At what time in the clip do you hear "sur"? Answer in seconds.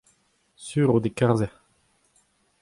0.65-0.89